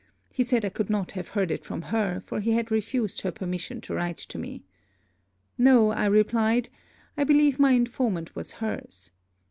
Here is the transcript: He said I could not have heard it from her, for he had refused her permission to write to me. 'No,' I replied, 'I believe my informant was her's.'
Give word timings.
He 0.33 0.41
said 0.41 0.65
I 0.65 0.69
could 0.69 0.89
not 0.89 1.11
have 1.11 1.27
heard 1.27 1.51
it 1.51 1.63
from 1.63 1.83
her, 1.83 2.19
for 2.19 2.39
he 2.39 2.53
had 2.53 2.71
refused 2.71 3.21
her 3.21 3.29
permission 3.29 3.81
to 3.81 3.93
write 3.93 4.17
to 4.17 4.39
me. 4.39 4.63
'No,' 5.59 5.91
I 5.91 6.05
replied, 6.07 6.69
'I 7.19 7.25
believe 7.25 7.59
my 7.59 7.73
informant 7.73 8.35
was 8.35 8.53
her's.' 8.53 9.11